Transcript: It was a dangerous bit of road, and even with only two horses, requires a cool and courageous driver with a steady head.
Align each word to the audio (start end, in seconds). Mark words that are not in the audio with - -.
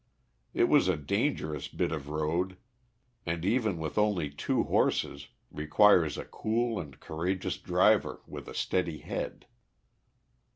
It 0.55 0.63
was 0.63 0.87
a 0.87 0.97
dangerous 0.97 1.67
bit 1.67 1.91
of 1.91 2.09
road, 2.09 2.57
and 3.23 3.45
even 3.45 3.77
with 3.77 3.99
only 3.99 4.31
two 4.31 4.63
horses, 4.63 5.27
requires 5.51 6.17
a 6.17 6.25
cool 6.25 6.79
and 6.79 6.99
courageous 6.99 7.59
driver 7.59 8.23
with 8.25 8.47
a 8.47 8.55
steady 8.55 8.97
head. 8.97 9.45